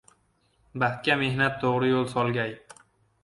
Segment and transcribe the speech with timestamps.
[0.83, 2.57] Baxtga mehnat to‘g‘ri yo‘l solgay